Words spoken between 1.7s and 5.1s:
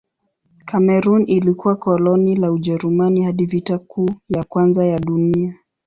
koloni la Ujerumani hadi Vita Kuu ya Kwanza ya